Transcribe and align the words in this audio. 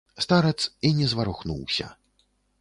Старац 0.25 0.61
і 0.89 0.91
не 1.01 1.11
зварухнуўся. 1.11 1.91